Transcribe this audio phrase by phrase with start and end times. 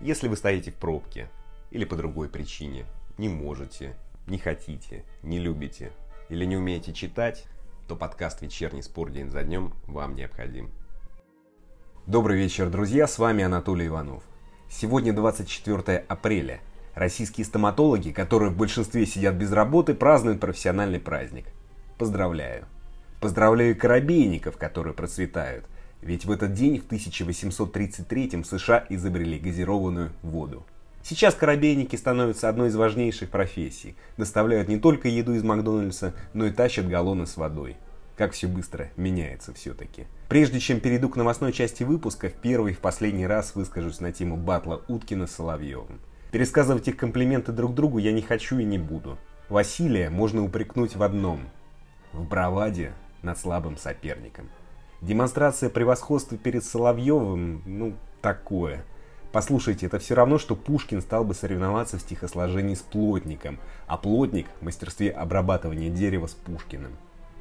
[0.00, 1.28] Если вы стоите в пробке
[1.70, 2.86] или по другой причине,
[3.18, 5.92] не можете, не хотите, не любите
[6.30, 7.44] или не умеете читать,
[7.86, 10.70] то подкаст «Вечерний спор день за днем» вам необходим.
[12.06, 14.22] Добрый вечер, друзья, с вами Анатолий Иванов.
[14.70, 16.60] Сегодня 24 апреля.
[16.94, 21.44] Российские стоматологи, которые в большинстве сидят без работы, празднуют профессиональный праздник.
[21.98, 22.64] Поздравляю.
[23.20, 25.66] Поздравляю корабейников, которые процветают–
[26.02, 30.64] ведь в этот день, в 1833 США изобрели газированную воду.
[31.02, 33.96] Сейчас корабейники становятся одной из важнейших профессий.
[34.16, 37.76] Доставляют не только еду из Макдональдса, но и тащат галлоны с водой.
[38.16, 40.06] Как все быстро меняется все-таки.
[40.28, 44.12] Прежде чем перейду к новостной части выпуска, в первый и в последний раз выскажусь на
[44.12, 46.00] тему батла Уткина с Соловьевым.
[46.30, 49.18] Пересказывать их комплименты друг другу я не хочу и не буду.
[49.48, 51.40] Василия можно упрекнуть в одном–
[52.12, 54.48] в браваде над слабым соперником.
[55.02, 58.84] Демонстрация превосходства перед Соловьевым, ну, такое.
[59.32, 64.46] Послушайте, это все равно, что Пушкин стал бы соревноваться в стихосложении с Плотником, а Плотник
[64.60, 66.92] в мастерстве обрабатывания дерева с Пушкиным.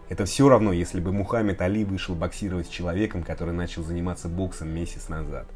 [0.08, 4.70] Это все равно, если бы Мухаммед Али вышел боксировать с человеком, который начал заниматься боксом
[4.70, 5.48] месяц назад.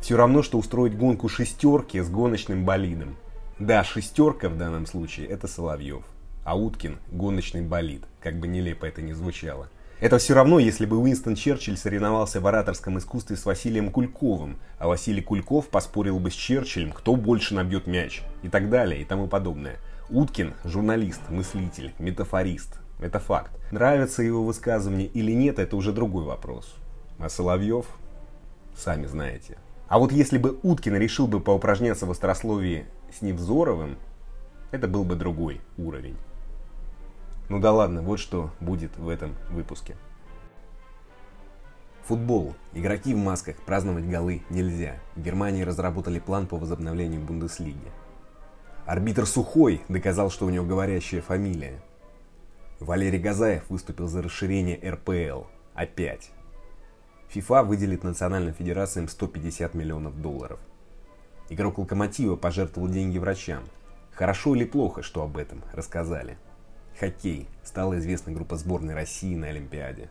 [0.00, 3.16] Все равно, что устроить гонку шестерки с гоночным болидом.
[3.58, 6.04] Да, шестерка в данном случае это Соловьев,
[6.44, 9.70] а Уткин– гоночный болид, как бы нелепо это ни звучало.
[9.98, 14.88] Это все равно, если бы Уинстон Черчилль соревновался в ораторском искусстве с Василием Кульковым, а
[14.88, 19.26] Василий Кульков поспорил бы с Черчиллем, кто больше набьет мяч, и так далее, и тому
[19.26, 19.78] подобное.
[20.10, 22.78] Уткин– журналист, мыслитель, метафорист.
[23.00, 23.52] Это факт.
[23.72, 26.74] Нравятся его высказывания или нет, это уже другой вопрос.
[27.18, 27.86] А Соловьев?
[28.76, 29.56] Сами знаете.
[29.88, 32.84] А вот если бы Уткин решил бы поупражняться в острословии
[33.16, 33.96] с Невзоровым,
[34.72, 36.16] это был бы другой уровень.
[37.48, 39.96] Ну да ладно, вот что будет в этом выпуске.
[42.04, 42.54] Футбол.
[42.72, 45.00] Игроки в масках, праздновать голы нельзя.
[45.16, 47.90] В Германии разработали план по возобновлению Бундеслиги.
[48.84, 51.80] Арбитр Сухой доказал, что у него говорящая фамилия.
[52.78, 55.46] Валерий Газаев выступил за расширение РПЛ.
[55.74, 56.30] Опять.
[57.28, 60.60] ФИФА выделит национальным федерациям 150 миллионов долларов.
[61.48, 63.64] Игрок Локомотива пожертвовал деньги врачам.
[64.12, 66.38] Хорошо или плохо, что об этом рассказали.
[66.98, 67.46] Хоккей.
[67.62, 70.08] Стала известна группа сборной России на Олимпиаде.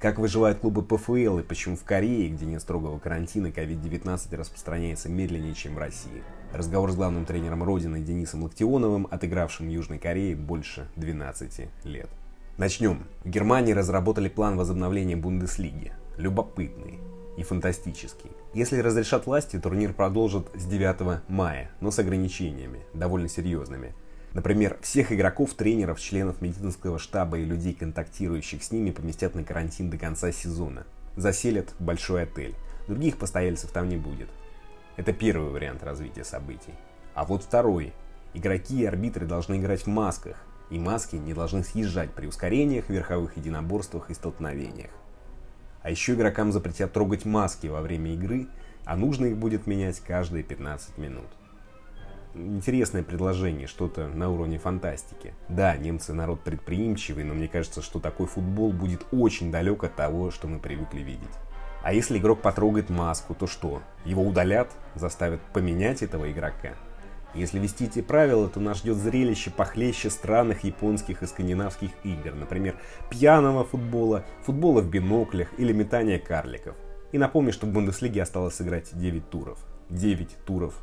[0.00, 5.54] Как выживают клубы ПФЛ и почему в Корее, где нет строгого карантина, COVID-19 распространяется медленнее,
[5.54, 6.22] чем в России.
[6.52, 12.08] Разговор с главным тренером Родины Денисом Локтионовым, отыгравшим в Южной Корее больше 12 лет.
[12.58, 13.06] Начнем.
[13.24, 15.92] В Германии разработали план возобновления Бундеслиги.
[16.16, 17.00] Любопытный
[17.36, 18.30] и фантастический.
[18.54, 23.94] Если разрешат власти, турнир продолжат с 9 мая, но с ограничениями, довольно серьезными–
[24.34, 29.90] Например, всех игроков, тренеров, членов медицинского штаба и людей, контактирующих с ними, поместят на карантин
[29.90, 30.86] до конца сезона.
[31.16, 32.54] Заселят в большой отель.
[32.86, 34.28] Других постояльцев там не будет.
[34.96, 36.74] Это первый вариант развития событий.
[37.14, 37.92] А вот второй.
[38.34, 40.36] Игроки и арбитры должны играть в масках,
[40.70, 44.90] и маски не должны съезжать при ускорениях, верховых единоборствах и столкновениях.
[45.82, 48.46] А еще игрокам запретят трогать маски во время игры,
[48.84, 51.26] а нужно их будет менять каждые 15 минут
[52.34, 55.34] интересное предложение, что-то на уровне фантастики.
[55.48, 60.30] Да, немцы народ предприимчивый, но мне кажется, что такой футбол будет очень далек от того,
[60.30, 61.28] что мы привыкли видеть.
[61.82, 63.82] А если игрок потрогает маску, то что?
[64.04, 64.70] Его удалят?
[64.94, 66.74] Заставят поменять этого игрока?
[67.34, 72.76] Если вести эти правила, то нас ждет зрелище похлеще странных японских и скандинавских игр, например,
[73.10, 76.74] пьяного футбола, футбола в биноклях или метания карликов.
[77.12, 79.58] И напомню, что в Бундеслиге осталось сыграть 9 туров.
[79.90, 80.74] 9 туров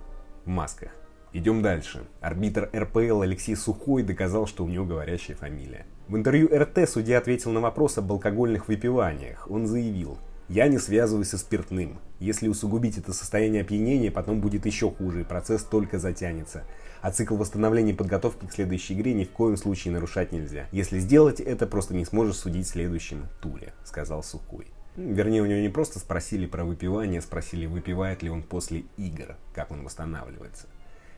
[0.45, 0.91] в масках.
[1.35, 2.05] Идем дальше.
[2.21, 5.85] Арбитр РПЛ Алексей Сухой доказал, что у него говорящая фамилия.
[6.07, 9.51] В интервью РТ судья ответил на вопрос об алкогольных выпиваниях.
[9.51, 11.99] Он заявил, я не связываюсь со спиртным.
[12.21, 16.63] Если усугубить это состояние опьянения, потом будет еще хуже, и процесс только затянется.
[17.01, 20.67] А цикл восстановления и подготовки к следующей игре ни в коем случае нарушать нельзя.
[20.71, 24.67] Если сделать это, просто не сможешь судить в следующем туре, сказал Сухой.
[24.95, 29.71] Вернее, у него не просто спросили про выпивание, спросили, выпивает ли он после игр, как
[29.71, 30.67] он восстанавливается.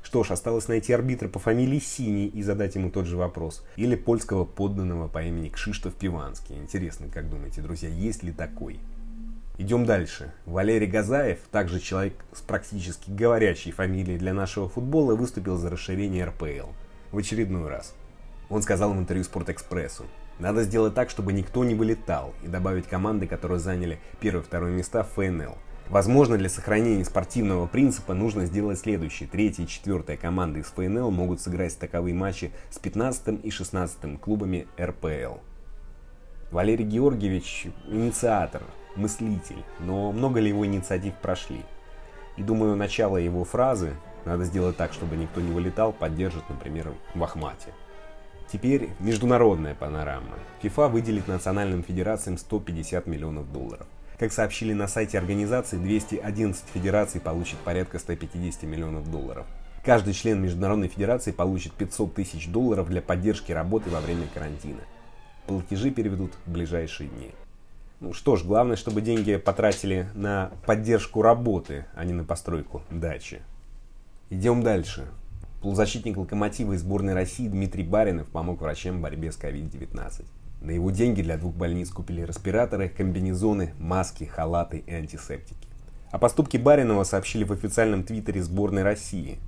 [0.08, 3.66] Что ж, осталось найти арбитра по фамилии Синий и задать ему тот же вопрос.
[3.76, 6.56] Или польского подданного по имени Кшиштоф Пиванский.
[6.56, 8.80] Интересно, как думаете, друзья, есть ли такой?
[9.58, 10.32] Идем дальше.
[10.46, 16.70] Валерий Газаев, также человек с практически говорящей фамилией для нашего футбола, выступил за расширение РПЛ.
[17.12, 17.94] В очередной раз.
[18.48, 20.06] Он сказал в интервью Спортэкспрессу.
[20.40, 25.10] Надо сделать так, чтобы никто не вылетал, и добавить команды, которые заняли первое-второе места в
[25.16, 25.58] ФНЛ.
[25.90, 29.30] Возможно, для сохранения спортивного принципа нужно сделать следующее.
[29.30, 34.68] Третья и четвертая команды из ФНЛ могут сыграть таковые матчи с 15 и 16 клубами
[34.78, 35.38] РПЛ.
[36.52, 38.64] Валерий Георгиевич– инициатор,
[38.98, 41.62] мыслитель, но много ли его инициатив прошли?
[42.36, 43.94] И думаю, начало его фразы
[44.26, 47.74] надо сделать так, чтобы никто не вылетал, поддержит, например, в Ахмате.
[48.52, 50.36] Теперь международная панорама.
[50.62, 53.88] ФИФА выделит национальным федерациям 150 миллионов долларов.
[54.18, 59.46] Как сообщили на сайте организации, 211 федераций получат порядка 150 миллионов долларов.
[59.86, 64.82] Каждый член Международной Федерации получит 500 тысяч долларов для поддержки работы во время карантина.
[65.46, 67.32] Платежи переведут в ближайшие дни.
[68.00, 73.42] Ну что ж, главное, чтобы деньги потратили на поддержку работы, а не на постройку дачи.
[74.32, 75.08] Идем дальше.
[75.62, 80.26] Полузащитник «Локомотива» и сборной России Дмитрий Баринов помог врачам в борьбе с COVID-19.
[80.62, 85.68] На его деньги для двух больниц купили респираторы, комбинезоны, маски, халаты и антисептики.
[86.12, 89.40] О поступке Баринова сообщили в официальном твиттере сборной России.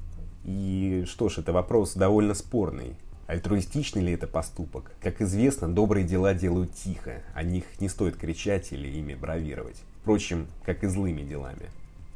[0.43, 2.95] И что ж, это вопрос довольно спорный.
[3.27, 4.91] Альтруистичный ли это поступок?
[5.01, 9.77] Как известно, добрые дела делают тихо, о них не стоит кричать или ими бравировать.
[10.01, 11.69] Впрочем, как и злыми делами.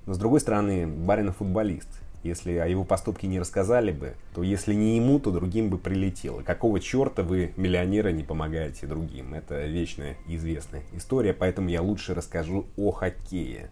[0.06, 1.88] Но с другой стороны, Баринов футболист.
[2.24, 6.42] Если о его поступке не рассказали бы, то если не ему, то другим бы прилетело.
[6.42, 9.34] Какого черта вы, миллионеры, не помогаете другим?
[9.34, 13.70] Это вечная известная история, поэтому я лучше расскажу о хоккее.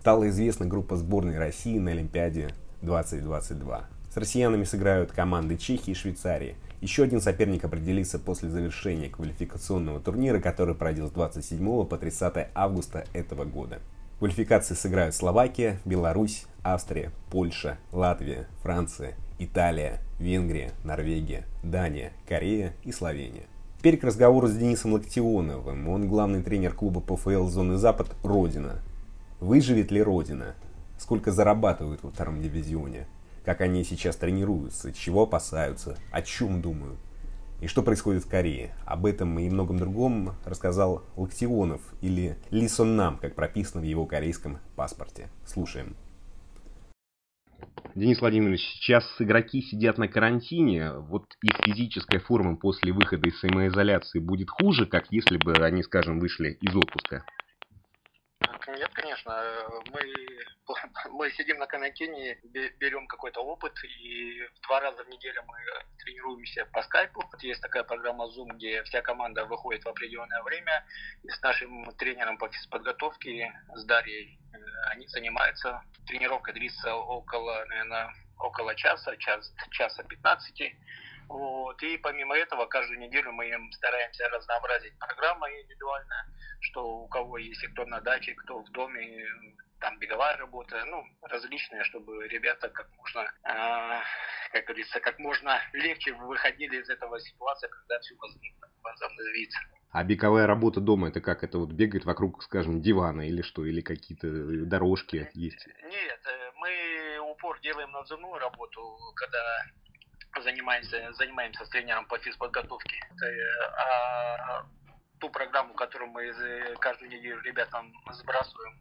[0.00, 2.50] Стала известна группа сборной России на Олимпиаде
[2.82, 3.88] 2022.
[4.12, 6.56] С россиянами сыграют команды Чехии и Швейцарии.
[6.82, 13.06] Еще один соперник определится после завершения квалификационного турнира, который пройдет с 27 по 30 августа
[13.14, 13.80] этого года.
[14.18, 23.44] Квалификации сыграют Словакия, Беларусь, Австрия, Польша, Латвия, Франция, Италия, Венгрия, Норвегия, Дания, Корея и Словения.
[23.78, 25.88] Теперь к разговору с Денисом Локтионовым.
[25.88, 28.80] Он главный тренер клуба ПФЛ «Зоны Запад» «Родина».
[29.40, 30.54] Выживет ли Родина?
[30.96, 33.06] Сколько зарабатывают во втором дивизионе?
[33.44, 36.98] как они сейчас тренируются, чего опасаются, о чем думают.
[37.60, 38.74] И что происходит в Корее.
[38.84, 44.06] Об этом и многом другом рассказал Лактионов или Ли Сон Нам, как прописано в его
[44.06, 45.28] корейском паспорте.
[45.46, 45.96] Слушаем.
[47.94, 50.94] Денис Владимирович, сейчас игроки сидят на карантине.
[50.94, 56.18] Вот их физическая форма после выхода из самоизоляции будет хуже, как если бы они, скажем,
[56.18, 57.24] вышли из отпуска?
[58.76, 59.32] Нет, конечно.
[59.92, 60.00] Мы
[61.10, 62.38] мы сидим на карантине,
[62.78, 65.58] берем какой-то опыт, и два раза в неделю мы
[65.98, 67.22] тренируемся по скайпу.
[67.40, 70.84] Есть такая программа Zoom, где вся команда выходит в определенное время,
[71.22, 74.58] и с нашим тренером по физподготовке, с Дарьей, э,
[74.92, 75.82] они занимаются.
[76.06, 80.76] Тренировка длится около, наверное, около часа, час, часа 15.
[81.28, 81.82] Вот.
[81.82, 86.26] И помимо этого, каждую неделю мы им стараемся разнообразить программу индивидуально,
[86.60, 89.26] что у кого есть кто на даче, кто в доме,
[89.80, 94.00] там беговая работа, ну, различные, чтобы ребята как можно, э,
[94.52, 98.14] как говорится, как можно легче выходили из этого ситуации, когда все
[98.82, 99.58] возобновится.
[99.90, 101.44] А беговая работа дома, это как?
[101.44, 103.64] Это вот бегает вокруг, скажем, дивана или что?
[103.64, 104.26] Или какие-то
[104.66, 105.66] дорожки есть?
[105.84, 109.38] Нет, э, мы упор делаем на наземную работу, когда
[110.42, 112.96] занимаемся, занимаемся с тренером по физподготовке.
[112.96, 114.66] Э, а
[115.20, 116.32] ту программу, которую мы
[116.80, 118.80] каждую неделю ребятам сбрасываем,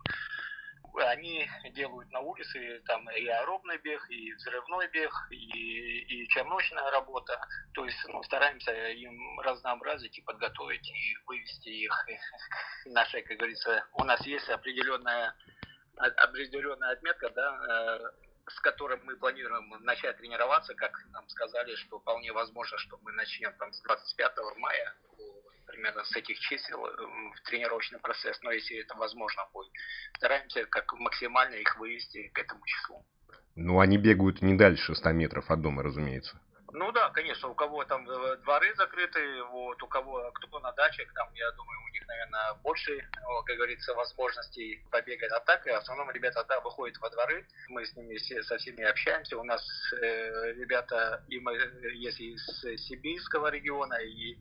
[1.01, 7.39] они делают на улице там и аэробный бег, и взрывной бег, и, и черночная работа.
[7.73, 12.05] То есть ну, стараемся им разнообразить и подготовить, и вывести их.
[12.85, 15.33] Наша, как говорится, у нас есть определенная,
[15.97, 22.31] определенная отметка, да, э, с которым мы планируем начать тренироваться, как нам сказали, что вполне
[22.33, 24.95] возможно, что мы начнем там с 25 мая
[25.73, 29.71] примерно с этих чисел э, в тренировочный процесс, но если это возможно будет,
[30.17, 33.05] стараемся как максимально их вывести к этому числу.
[33.55, 36.39] Ну, они бегают не дальше 100 метров от дома, разумеется.
[36.75, 41.13] Ну да, конечно, у кого там э, дворы закрыты, вот, у кого, кто на дачах,
[41.13, 42.97] там, я думаю, у них, наверное, больше,
[43.45, 45.31] как говорится, возможностей побегать.
[45.31, 48.83] А так, в основном ребята, да, выходят во дворы, мы с ними все, со всеми
[48.83, 49.61] общаемся, у нас
[50.01, 51.53] э, ребята, и мы,
[51.93, 52.43] есть из
[52.87, 54.35] Сибирского региона, и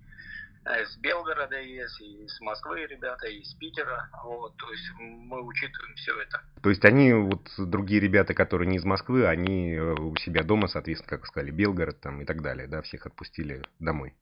[0.65, 4.09] из Белгорода есть, и из Москвы ребята, и из Питера.
[4.25, 6.41] Вот, то есть мы учитываем все это.
[6.63, 10.69] То есть они, вот другие ребята, которые не из Москвы, они э, у себя дома,
[10.69, 14.15] соответственно, как сказали, Белгород там и так далее, да, всех отпустили домой.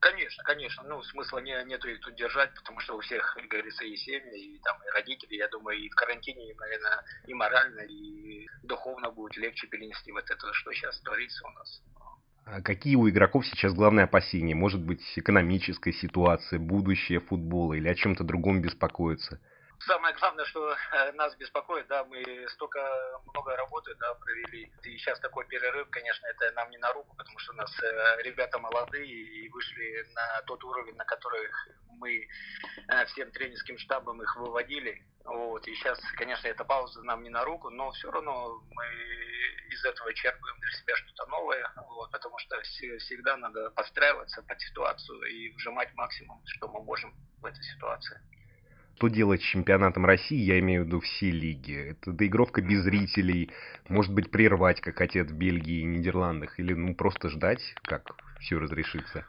[0.00, 0.82] Конечно, конечно.
[0.84, 4.54] Ну, смысла не, нету их тут держать, потому что у всех, как говорится, и семьи,
[4.54, 9.36] и там и родители, я думаю, и в карантине, наверное, и морально, и духовно будет
[9.36, 11.82] легче перенести вот это, что сейчас творится у нас.
[12.44, 14.54] А какие у игроков сейчас главные опасения?
[14.54, 19.40] Может быть, экономическая ситуация, будущее футбола или о чем-то другом беспокоиться?
[19.86, 22.80] Самое главное, что э, нас беспокоит, да, мы столько
[23.32, 24.70] много работы, да, провели.
[24.84, 28.22] И сейчас такой перерыв, конечно, это нам не на руку, потому что у нас э,
[28.22, 31.48] ребята молодые и вышли на тот уровень, на который
[31.96, 32.26] мы
[32.88, 35.02] э, всем тренерским штабом их выводили.
[35.24, 38.84] Вот, и сейчас, конечно, эта пауза нам не на руку, но все равно мы
[39.70, 45.22] из этого черпаем для себя что-то новое, вот, потому что всегда надо подстраиваться под ситуацию
[45.22, 48.20] и вжимать максимум, что мы можем в этой ситуации
[49.00, 51.74] что делать с чемпионатом России, я имею в виду все лиги.
[51.74, 53.50] Это доигровка без зрителей,
[53.88, 58.58] может быть, прервать, как хотят в Бельгии и Нидерландах, или ну просто ждать, как все
[58.58, 59.24] разрешится.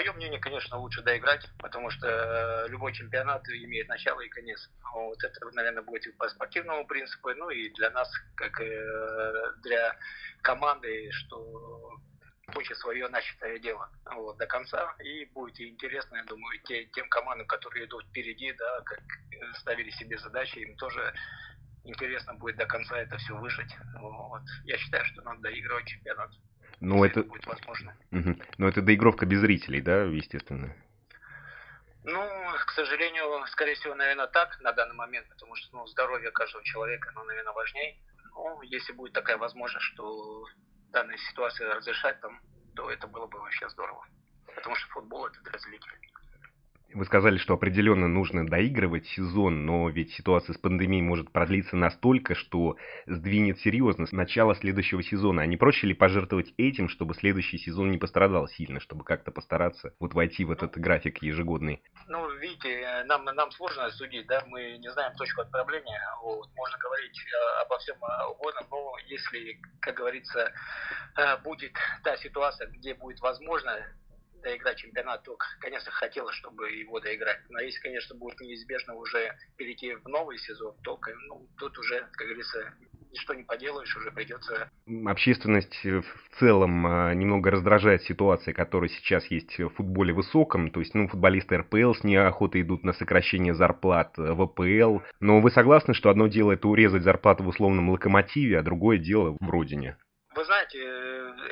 [0.00, 4.70] Мое мнение, конечно, лучше доиграть, потому что э, любой чемпионат имеет начало и конец.
[4.94, 8.70] Вот это, наверное, будет и по спортивному принципу, ну и для нас, как и
[9.62, 9.94] для
[10.40, 12.00] команды, что
[12.46, 14.94] закончит свое начатое дело вот, до конца.
[15.00, 19.00] И будет интересно, я думаю, те, тем командам, которые идут впереди, да, как
[19.56, 21.12] ставили себе задачи, им тоже
[21.84, 23.76] интересно будет до конца это все выжить.
[23.98, 24.42] Вот.
[24.64, 26.30] Я считаю, что надо доигрывать чемпионат.
[26.80, 27.20] Ну, это...
[27.20, 27.94] это будет возможно.
[28.10, 28.36] Угу.
[28.58, 30.74] Но это доигровка без зрителей, да, естественно?
[32.04, 32.28] Ну,
[32.66, 37.12] к сожалению, скорее всего, наверное, так на данный момент, потому что ну, здоровье каждого человека,
[37.14, 37.98] ну, наверное, важнее.
[38.34, 40.46] Ну, если будет такая возможность, что
[40.90, 42.40] данной ситуации разрешать там,
[42.74, 44.06] то это было бы вообще здорово.
[44.54, 45.90] Потому что футбол это развлеки.
[46.92, 52.34] Вы сказали, что определенно нужно доигрывать сезон, но ведь ситуация с пандемией может продлиться настолько,
[52.34, 55.42] что сдвинет серьезно с начала следующего сезона.
[55.42, 59.94] А не проще ли пожертвовать этим, чтобы следующий сезон не пострадал сильно, чтобы как-то постараться
[60.00, 61.80] вот войти в этот график ежегодный?
[62.08, 66.00] Ну, видите, нам, нам сложно судить, да, мы не знаем точку отправления.
[66.22, 66.48] Вот.
[66.56, 67.96] Можно говорить э, обо всем
[68.30, 70.52] угодно, но если, как говорится,
[71.16, 73.78] э, будет та ситуация, где будет возможно
[74.42, 77.40] доиграть чемпионат, то, конечно, хотелось, чтобы его доиграть.
[77.48, 82.26] Но если, конечно, будет неизбежно уже перейти в новый сезон, то ну, тут уже, как
[82.26, 82.74] говорится,
[83.12, 84.70] ничто не поделаешь, уже придется...
[85.06, 90.70] Общественность в целом а, немного раздражает ситуация, которая сейчас есть в футболе высоком.
[90.70, 95.00] То есть, ну, футболисты РПЛ с неохотой идут на сокращение зарплат в АПЛ.
[95.20, 99.36] Но вы согласны, что одно дело это урезать зарплату в условном локомотиве, а другое дело
[99.40, 99.96] в родине?
[100.34, 100.78] Вы знаете,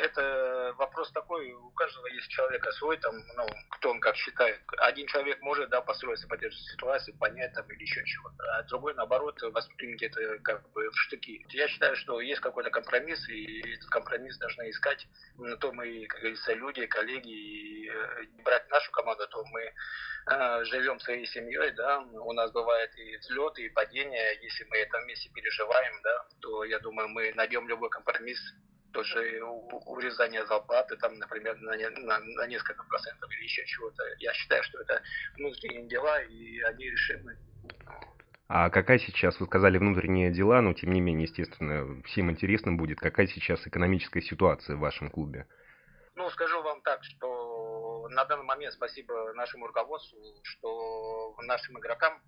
[0.05, 4.61] это вопрос такой, у каждого есть человека свой, там, ну, кто он как считает.
[4.79, 8.95] Один человек может, да, построиться под эту ситуацию, понять там или еще чего-то, а другой,
[8.95, 11.45] наоборот, воспримет это как бы в штыки.
[11.51, 15.07] Я считаю, что есть какой-то компромисс, и этот компромисс должны искать.
[15.37, 20.65] На то мы, как говорится, люди, коллеги, и э, брать нашу команду, то мы э,
[20.65, 25.31] живем своей семьей, да, у нас бывает и взлеты, и падения, если мы это вместе
[25.31, 28.39] переживаем, да, то я думаю, мы найдем любой компромисс
[28.99, 29.41] тоже
[29.87, 34.03] урезание зарплаты, там, например, на, на, на несколько процентов или еще чего-то.
[34.19, 35.01] Я считаю, что это
[35.37, 37.37] внутренние дела, и они решимы.
[38.49, 42.99] А какая сейчас, вы сказали, внутренние дела, но тем не менее, естественно, всем интересно будет,
[42.99, 45.47] какая сейчас экономическая ситуация в вашем клубе?
[46.17, 52.21] Ну, скажу вам так, что на данный момент спасибо нашему руководству, что нашим игрокам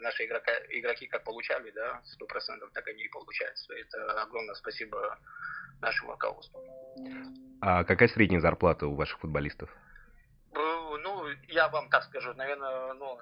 [0.00, 3.56] наши игрока, игроки как получали, да, сто процентов, так они и получают.
[3.70, 5.18] Это огромное спасибо
[5.80, 6.62] нашему руководству.
[7.60, 9.70] А какая средняя зарплата у ваших футболистов?
[10.52, 13.18] Э, ну, я вам так скажу, наверное, ну,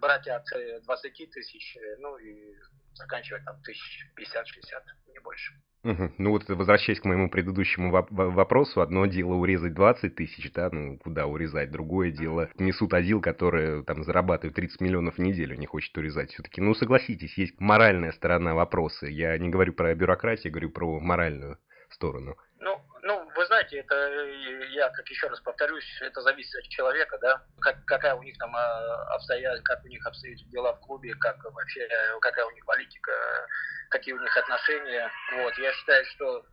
[0.00, 0.44] брать от
[0.82, 2.56] 20 тысяч, ну и
[2.98, 5.54] заканчивать там тысяч 50-60, не больше.
[5.84, 6.12] Угу.
[6.18, 11.26] Ну вот возвращаясь к моему предыдущему вопросу, одно дело урезать 20 тысяч, да, ну куда
[11.26, 16.30] урезать, другое дело несут один, который там зарабатывает 30 миллионов в неделю, не хочет урезать
[16.32, 16.60] все-таки.
[16.60, 19.06] Ну согласитесь, есть моральная сторона вопроса.
[19.06, 21.58] Я не говорю про бюрократию, говорю про моральную
[21.90, 22.36] сторону.
[22.60, 22.87] Ну, ну,
[23.34, 23.94] вы знаете, это
[24.70, 28.54] я, как еще раз повторюсь, это зависит от человека, да, как, какая у них там
[28.54, 31.88] а, обстоят, как у них обстоят дела в клубе, как вообще,
[32.20, 33.12] какая у них политика,
[33.90, 35.10] какие у них отношения.
[35.36, 36.44] Вот, я считаю, что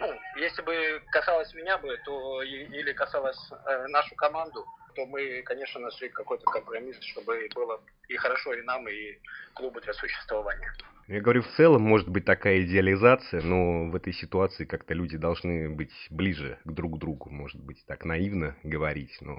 [0.00, 5.78] ну, если бы касалось меня бы, то или касалось э, нашу команду, то мы, конечно,
[5.80, 9.18] нашли какой-то компромисс, чтобы было и хорошо и нам, и
[9.54, 10.72] клубу для существования.
[11.06, 15.68] Я говорю, в целом может быть такая идеализация, но в этой ситуации как-то люди должны
[15.68, 19.38] быть ближе к друг другу, может быть, так наивно говорить, но...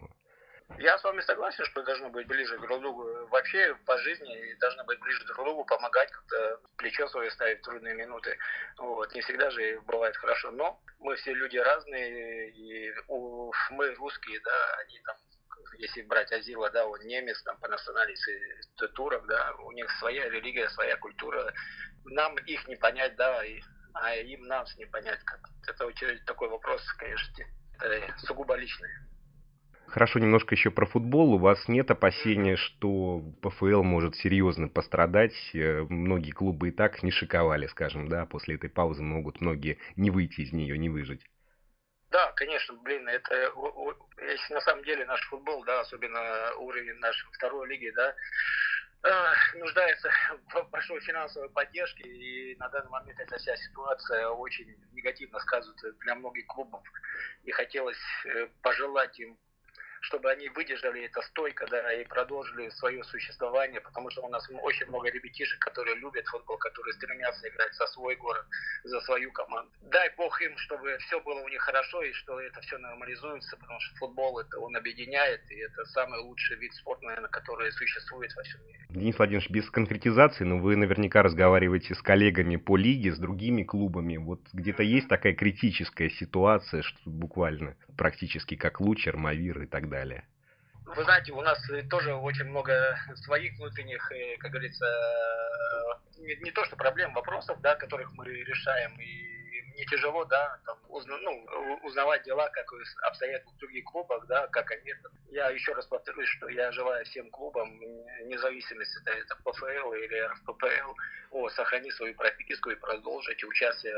[0.77, 3.27] Я с вами согласен, что должны быть ближе друг к другу.
[3.29, 7.63] Вообще по жизни должны быть ближе друг к другу, помогать как-то плечо свое ставить в
[7.63, 8.37] трудные минуты.
[8.77, 9.13] Вот.
[9.15, 12.93] Не всегда же бывает хорошо, но мы все люди разные, и
[13.71, 15.15] мы русские, да, они там
[15.79, 18.31] если брать Азила, да, он немец, там, по национальности
[18.95, 21.53] турок, да, у них своя религия, своя культура.
[22.05, 23.61] Нам их не понять, да, и,
[23.93, 25.23] а им нас не понять.
[25.23, 25.39] Как.
[25.67, 27.45] Это очень такой вопрос, конечно,
[28.25, 28.89] сугубо личный.
[29.87, 31.35] Хорошо, немножко еще про футбол.
[31.35, 35.33] У вас нет опасения, что ПФЛ может серьезно пострадать?
[35.53, 40.11] Э, многие клубы и так не шиковали, скажем, да, после этой паузы могут многие не
[40.11, 41.21] выйти из нее, не выжить.
[42.17, 43.53] Да, конечно, блин, это
[44.17, 48.15] если на самом деле наш футбол, да, особенно уровень нашей второй лиги, да,
[49.03, 50.09] э, нуждается
[50.51, 56.15] в большой финансовой поддержке, и на данный момент эта вся ситуация очень негативно сказывается для
[56.15, 56.81] многих клубов.
[57.43, 59.37] И хотелось э, пожелать им
[60.01, 64.87] чтобы они выдержали это стойко, да, и продолжили свое существование, потому что у нас очень
[64.87, 68.45] много ребятишек, которые любят футбол, которые стремятся играть за свой город,
[68.83, 69.71] за свою команду.
[69.81, 73.79] Дай бог им, чтобы все было у них хорошо, и что это все нормализуется, потому
[73.79, 78.43] что футбол это он объединяет, и это самый лучший вид спорта, наверное, который существует во
[78.43, 78.79] всем мире.
[78.89, 84.17] Денис Владимирович, без конкретизации, но вы наверняка разговариваете с коллегами по лиге, с другими клубами.
[84.17, 90.27] Вот где-то есть такая критическая ситуация, что буквально практически как луч, армавир и так далее.
[90.85, 96.51] Вы знаете, у нас тоже очень много своих внутренних, э, как говорится, э, не, не
[96.51, 99.37] то что проблем, вопросов, да, которых мы решаем, и
[99.77, 102.65] мне тяжело, да, там, узна, ну, узнавать дела, как
[103.03, 104.93] обстоят в других клубах, да, как они.
[105.29, 107.79] Я еще раз повторюсь, что я желаю всем клубам,
[108.25, 110.93] независимости, это, это ПФЛ или РФППЛ,
[111.31, 113.95] о, сохрани свою прописку и продолжить участие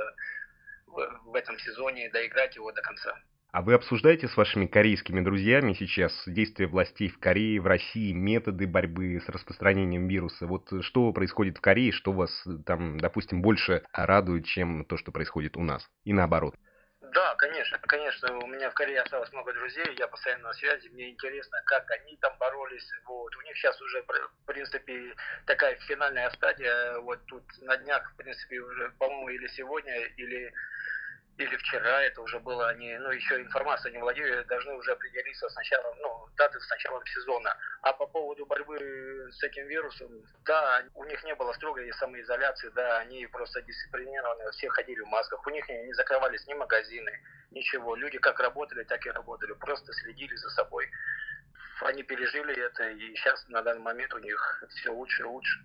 [0.87, 3.17] в, в этом сезоне доиграть его до конца.
[3.51, 8.67] А вы обсуждаете с вашими корейскими друзьями сейчас действия властей в Корее, в России, методы
[8.67, 10.45] борьбы с распространением вируса?
[10.45, 12.29] Вот что происходит в Корее, что вас
[12.67, 15.89] там, допустим, больше радует, чем то, что происходит у нас?
[16.03, 16.53] И наоборот.
[17.01, 18.37] Да, конечно, конечно.
[18.37, 22.17] У меня в Корее осталось много друзей, я постоянно на связи, мне интересно, как они
[22.17, 22.87] там боролись.
[23.07, 23.35] Вот.
[23.35, 25.15] У них сейчас уже, в принципе,
[25.47, 26.99] такая финальная стадия.
[26.99, 30.53] Вот тут на днях, в принципе, уже, по-моему, или сегодня, или
[31.39, 35.55] или вчера это уже было, они, ну, еще информация не владеют, должны уже определиться с
[35.55, 37.55] началом, ну, даты с началом сезона.
[37.81, 40.09] А по поводу борьбы с этим вирусом,
[40.45, 45.45] да, у них не было строгой самоизоляции, да, они просто дисциплинированные, все ходили в масках,
[45.47, 47.11] у них не, не закрывались ни магазины,
[47.51, 47.95] ничего.
[47.95, 50.91] Люди как работали, так и работали, просто следили за собой.
[51.81, 55.59] Они пережили это, и сейчас на данный момент у них все лучше и лучше.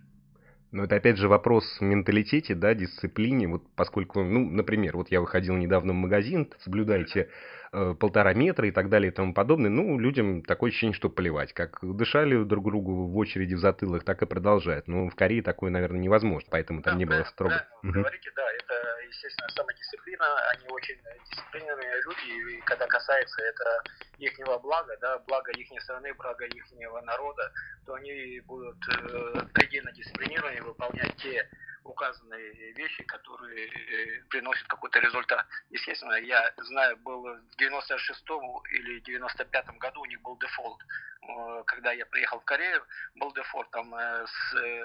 [0.71, 3.47] Но это опять же вопрос менталитете, да, дисциплине.
[3.47, 7.29] Вот поскольку, ну, например, вот я выходил недавно в магазин, соблюдайте
[7.77, 11.51] Э, полтора метра и так далее и тому подобное, ну, людям такое ощущение, что плевать.
[11.51, 14.87] Как дышали друг другу в очереди в затылок, так и продолжают.
[14.87, 17.67] Но в Корее такое, наверное, невозможно, поэтому там да, не было строго.
[17.83, 17.99] Да, угу.
[17.99, 18.75] говорите, да, это,
[19.09, 20.95] естественно, самодисциплина, они очень
[21.29, 23.83] дисциплинированные люди, и когда касается это
[24.17, 26.63] ихнего блага, да, блага их страны, блага их
[27.01, 27.51] народа,
[27.85, 31.47] то они будут э, предельно дисциплинированы выполнять те
[31.85, 35.45] указанные вещи, которые э, приносят какой-то результат.
[35.69, 40.81] Естественно, я знаю, был в 96-м или 95-м году у них был дефолт.
[41.21, 42.83] Э, когда я приехал в Корею,
[43.15, 44.25] был дефолт, там э,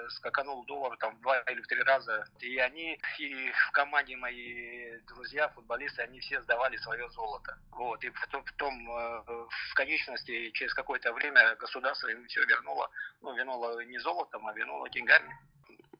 [0.09, 2.25] скаканул доллар там два или три раза.
[2.39, 7.57] И они, и в команде мои друзья, футболисты, они все сдавали свое золото.
[7.71, 8.03] Вот.
[8.03, 12.89] И потом, потом в конечности, через какое-то время государство им все вернуло.
[13.21, 15.35] Ну, вернуло не золотом, а вернуло деньгами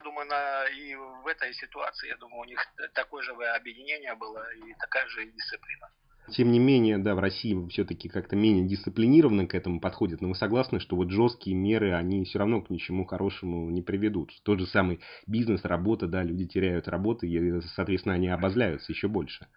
[0.02, 2.60] думаю, на, и в этой ситуации, я думаю, у них
[2.94, 5.90] такое же объединение было и такая же дисциплина.
[6.30, 10.22] Тем не менее, да, в России все-таки как-то менее дисциплинированно к этому подходят.
[10.22, 14.32] Но вы согласны, что вот жесткие меры, они все равно к ничему хорошему не приведут.
[14.44, 19.48] Тот же самый бизнес, работа, да, люди теряют работы, и, соответственно, они обозляются еще больше.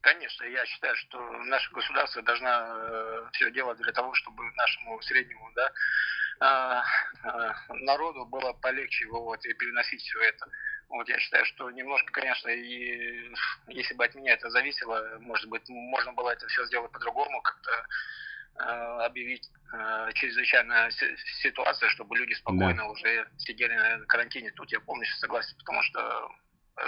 [0.00, 5.50] Конечно, я считаю, что наше государство должно э, все делать для того, чтобы нашему среднему,
[5.54, 5.70] да,
[6.40, 10.46] народу было полегче его вот, и переносить все это.
[10.88, 13.32] Вот я считаю, что немножко, конечно, и
[13.68, 17.86] если бы от меня это зависело, может быть, можно было это все сделать по-другому, как-то
[18.60, 20.90] э, объявить э, чрезвычайную
[21.42, 22.86] ситуацию, чтобы люди спокойно да.
[22.86, 24.50] уже сидели на карантине.
[24.52, 26.30] Тут я полностью согласен, потому что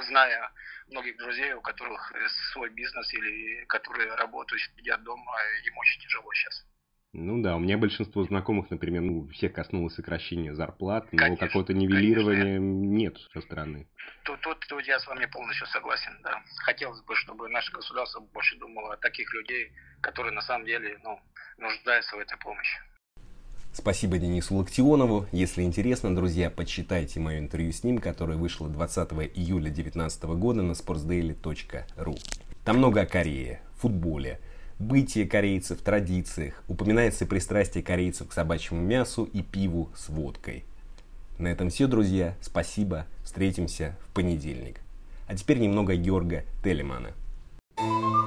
[0.06, 0.50] зная
[0.88, 2.12] многих друзей, у которых
[2.52, 6.64] свой бизнес или которые работают, сидят дома, им очень тяжело сейчас.
[7.12, 12.58] Ну да, у меня большинство знакомых, например, ну, всех коснулось сокращения зарплат, но какого-то нивелирования
[12.58, 12.60] конечно.
[12.60, 13.88] нет со стороны.
[14.22, 16.40] Тут, тут, тут я с вами полностью согласен, да.
[16.58, 21.18] Хотелось бы, чтобы наше государство больше думало о таких людей, которые на самом деле ну,
[21.58, 22.78] нуждаются в этой помощи.
[23.72, 25.26] Спасибо Денису Локтионову.
[25.32, 30.72] Если интересно, друзья, почитайте мое интервью с ним, которое вышло 20 июля 2019 года на
[30.72, 32.18] sportsdaily.ru.
[32.64, 34.40] Там много о Корее, футболе,
[34.80, 40.64] бытие корейцев, традициях, упоминается пристрастие корейцев к собачьему мясу и пиву с водкой.
[41.38, 42.34] На этом все, друзья.
[42.40, 43.06] Спасибо.
[43.22, 44.80] Встретимся в понедельник.
[45.28, 47.12] А теперь немного Георга Телемана.
[47.76, 48.19] thank you